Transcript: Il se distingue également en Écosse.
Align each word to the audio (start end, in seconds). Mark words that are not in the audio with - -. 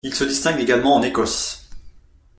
Il 0.03 0.15
se 0.15 0.23
distingue 0.23 0.59
également 0.61 0.95
en 0.95 1.03
Écosse. 1.03 1.69